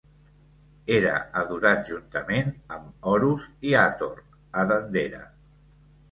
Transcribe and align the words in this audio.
Era 0.93 1.09
adorat 1.41 1.83
juntament 1.89 2.49
amb 2.77 3.05
Horus 3.11 3.43
i 3.73 3.75
Hathor 3.81 4.23
a 4.63 4.65
Dendera. 4.73 5.21